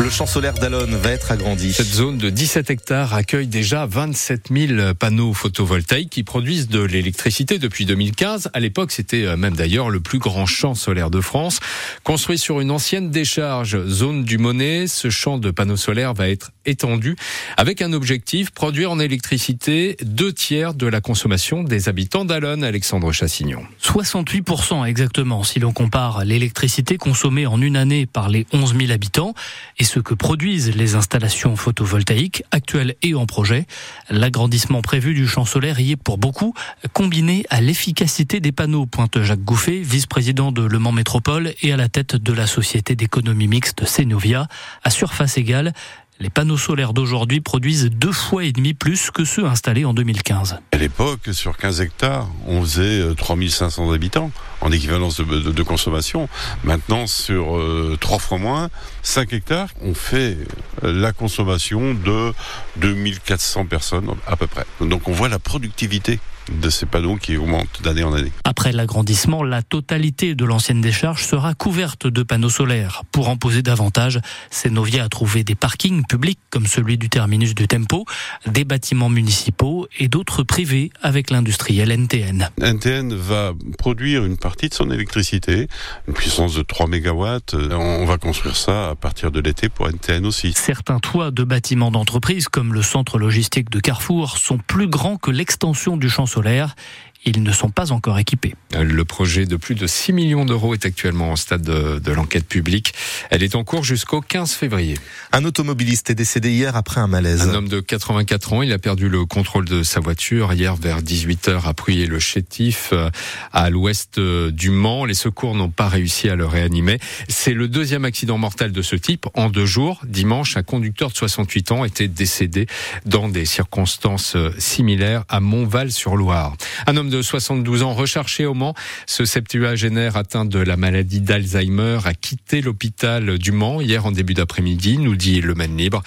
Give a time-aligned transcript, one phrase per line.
[0.00, 1.74] Le champ solaire d'Alonne va être agrandi.
[1.74, 7.58] Cette zone de 17 hectares accueille déjà 27 000 panneaux photovoltaïques qui produisent de l'électricité
[7.58, 8.48] depuis 2015.
[8.54, 11.60] À l'époque, c'était euh, même d'ailleurs le plus grand champ solaire de France.
[12.02, 16.50] Construit sur une ancienne décharge, zone du Monet, ce champ de panneaux solaires va être
[16.64, 17.16] étendu
[17.58, 23.12] avec un objectif, produire en électricité deux tiers de la consommation des habitants d'Alonne, Alexandre
[23.12, 23.64] Chassignon.
[23.82, 29.34] 68% exactement si l'on compare l'électricité consommée en une année par les 11 000 habitants
[29.78, 33.66] et ce que produisent les installations photovoltaïques actuelles et en projet.
[34.08, 36.54] L'agrandissement prévu du champ solaire y est pour beaucoup
[36.92, 41.76] combiné à l'efficacité des panneaux, pointe Jacques Gouffet, vice-président de Le Mans Métropole et à
[41.76, 44.46] la tête de la société d'économie mixte Cenovia.
[44.84, 45.72] À surface égale,
[46.20, 50.60] les panneaux solaires d'aujourd'hui produisent deux fois et demi plus que ceux installés en 2015.
[50.70, 56.28] À l'époque, sur 15 hectares, on faisait 3500 euh, habitants en équivalence de, consommation.
[56.64, 58.70] Maintenant, sur euh, trois fois moins,
[59.02, 60.36] 5 hectares, on fait
[60.82, 62.32] euh, la consommation de
[62.76, 64.64] 2400 personnes à peu près.
[64.80, 66.18] Donc on voit la productivité
[66.50, 68.32] de ces panneaux qui augmentent d'année en année.
[68.44, 73.02] Après l'agrandissement, la totalité de l'ancienne décharge sera couverte de panneaux solaires.
[73.12, 77.68] Pour en poser davantage, Cenovia a trouvé des parkings publics comme celui du terminus du
[77.68, 78.04] Tempo,
[78.46, 82.50] des bâtiments municipaux et d'autres privés avec l'industriel NTN.
[82.60, 85.68] NTN va produire une partie de son électricité,
[86.08, 87.54] une puissance de 3 mégawatts.
[87.54, 90.52] On va construire ça à partir de l'été pour NTN aussi.
[90.54, 95.30] Certains toits de bâtiments d'entreprise comme le centre logistique de Carrefour sont plus grands que
[95.30, 96.74] l'extension du champ solaire
[97.24, 98.54] ils ne sont pas encore équipés.
[98.78, 102.94] Le projet de plus de 6 millions d'euros est actuellement au stade de, l'enquête publique.
[103.30, 104.96] Elle est en cours jusqu'au 15 février.
[105.32, 107.42] Un automobiliste est décédé hier après un malaise.
[107.42, 111.02] Un homme de 84 ans, il a perdu le contrôle de sa voiture hier vers
[111.02, 113.10] 18h à le chétif euh,
[113.52, 115.04] à l'ouest euh, du Mans.
[115.04, 116.98] Les secours n'ont pas réussi à le réanimer.
[117.28, 120.00] C'est le deuxième accident mortel de ce type en deux jours.
[120.04, 122.66] Dimanche, un conducteur de 68 ans était décédé
[123.06, 126.56] dans des circonstances euh, similaires à Montval-sur-Loire.
[126.86, 128.74] Un homme de 72 ans recherché au Mans.
[129.06, 134.34] Ce septuagénaire atteint de la maladie d'Alzheimer a quitté l'hôpital du Mans hier en début
[134.34, 136.02] d'après-midi, nous dit le Maine Libre.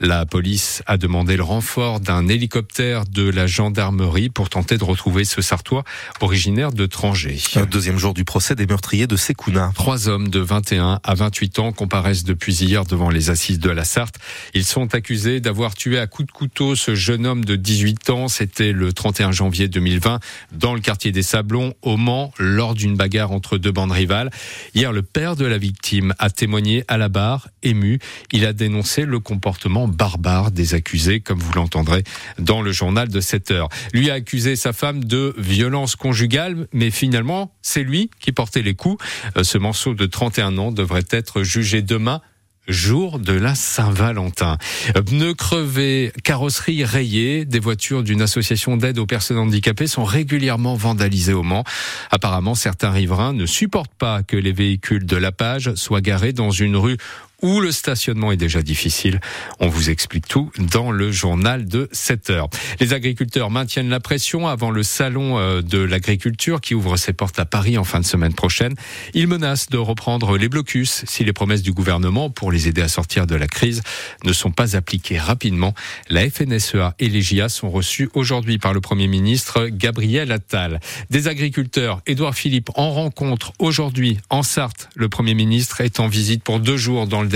[0.00, 5.24] La police a demandé le renfort d'un hélicoptère de la gendarmerie pour tenter de retrouver
[5.24, 5.84] ce Sartois
[6.20, 7.38] originaire de Trangé.
[7.70, 9.72] Deuxième jour du procès des meurtriers de Sekouna.
[9.74, 13.84] Trois hommes de 21 à 28 ans comparaissent depuis hier devant les assises de la
[13.84, 14.16] Sarthe.
[14.54, 18.28] Ils sont accusés d'avoir tué à coups de couteau ce jeune homme de 18 ans.
[18.28, 20.20] C'était le 31 janvier 2020
[20.52, 24.30] dans le quartier des Sablons, au Mans, lors d'une bagarre entre deux bandes rivales.
[24.74, 27.98] Hier, le père de la victime a témoigné à la barre, ému.
[28.32, 32.04] Il a dénoncé le comportement barbare des accusés, comme vous l'entendrez
[32.38, 33.68] dans le journal de 7 heures.
[33.92, 38.74] Lui a accusé sa femme de violence conjugale, mais finalement, c'est lui qui portait les
[38.74, 39.04] coups.
[39.36, 42.20] Euh, ce morceau de 31 ans devrait être jugé demain
[42.68, 44.58] jour de la Saint-Valentin.
[45.06, 51.32] Pneus crevés, carrosserie rayée, des voitures d'une association d'aide aux personnes handicapées sont régulièrement vandalisées
[51.32, 51.64] au Mans.
[52.10, 56.50] Apparemment, certains riverains ne supportent pas que les véhicules de la page soient garés dans
[56.50, 56.96] une rue
[57.44, 59.20] où le stationnement est déjà difficile.
[59.60, 62.48] On vous explique tout dans le journal de 7 heures.
[62.80, 67.38] Les agriculteurs maintiennent la pression avant le salon euh, de l'agriculture qui ouvre ses portes
[67.38, 68.74] à Paris en fin de semaine prochaine.
[69.12, 72.88] Ils menacent de reprendre les blocus si les promesses du gouvernement pour les aider à
[72.88, 73.82] sortir de la crise
[74.24, 75.74] ne sont pas appliquées rapidement.
[76.08, 80.80] La FNSEA et les GIA sont reçus aujourd'hui par le Premier ministre Gabriel Attal.
[81.10, 84.88] Des agriculteurs, Édouard Philippe en rencontre aujourd'hui en Sarthe.
[84.96, 87.33] Le Premier ministre est en visite pour deux jours dans le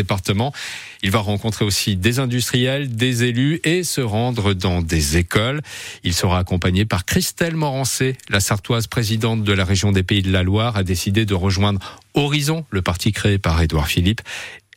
[1.03, 5.61] Il va rencontrer aussi des industriels, des élus et se rendre dans des écoles.
[6.05, 10.33] Il sera accompagné par Christelle Morancé, la sartoise présidente de la région des Pays de
[10.33, 11.81] la Loire, a décidé de rejoindre
[12.15, 14.23] Horizon, le parti créé par Édouard Philippe.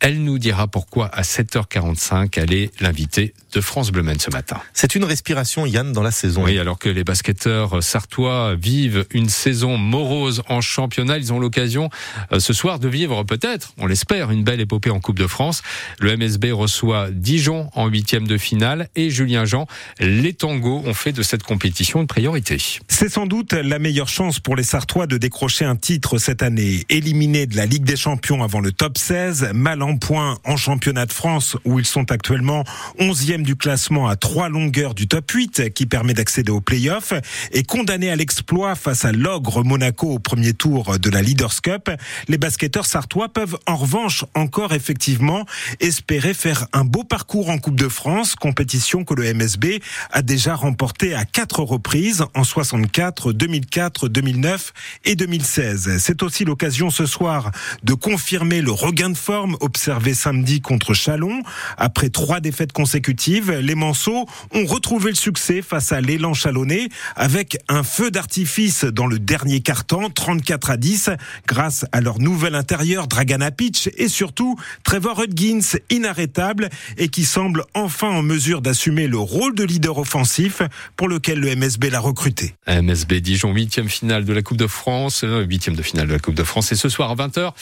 [0.02, 4.60] Elle nous dira pourquoi à 7h45 elle est l'invitée de France Bleu ce matin.
[4.74, 6.46] C'est une respiration, Yann, dans la saison.
[6.46, 11.90] Oui, alors que les basketteurs sartois vivent une saison morose en championnat, ils ont l'occasion
[12.32, 15.62] euh, ce soir de vivre peut-être, on l'espère, une belle épopée en Coupe de France.
[16.00, 19.68] Le MSB reçoit Dijon en huitième de finale et Julien Jean,
[20.00, 22.58] les tangos ont fait de cette compétition une priorité.
[22.88, 26.86] C'est sans doute la meilleure chance pour les Sartois de décrocher un titre cette année.
[26.90, 31.06] Éliminés de la Ligue des Champions avant le top 16, mal en point en championnat
[31.06, 32.64] de France où ils sont actuellement
[33.00, 37.14] 11e du classement à trois longueurs du top 8 qui permet d'accéder aux playoffs
[37.52, 41.90] et condamné à l'exploit face à l'ogre Monaco au premier tour de la Leaders Cup,
[42.28, 45.46] les basketteurs sartois peuvent en revanche encore effectivement
[45.80, 50.56] espérer faire un beau parcours en Coupe de France, compétition que le MSB a déjà
[50.56, 54.74] remportée à quatre reprises en 64, 2004, 2009
[55.06, 55.98] et 2016.
[56.00, 57.52] C'est aussi l'occasion ce soir
[57.84, 61.42] de confirmer le regain de forme observé observé samedi contre Chalon.
[61.76, 67.58] Après trois défaites consécutives, les Manceaux ont retrouvé le succès face à l'élan chalonnais avec
[67.68, 71.10] un feu d'artifice dans le dernier quart-temps, 34 à 10,
[71.48, 76.70] grâce à leur nouvel intérieur Dragana Pitch et surtout Trevor Hudgins, inarrêtable
[77.00, 80.62] et qui semble enfin en mesure d'assumer le rôle de leader offensif
[80.96, 82.54] pour lequel le MSB l'a recruté.
[82.68, 86.20] MSB Dijon, huitième finale de la Coupe de France, euh, huitième de finale de la
[86.20, 87.54] Coupe de France et ce soir à 20h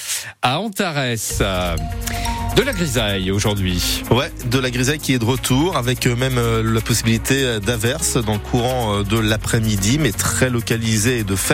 [0.42, 1.16] à Antares.
[2.56, 4.04] De la grisaille aujourd'hui.
[4.12, 8.18] Ouais, de la grisaille qui est de retour avec euh, même euh, la possibilité d'averse
[8.18, 11.48] dans le courant de l'après-midi, mais très localisée et de faible